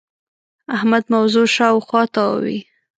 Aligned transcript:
احمد 0.75 1.03
موضوع 1.13 1.45
شااوخوا 1.55 2.03
تاووې. 2.15 2.57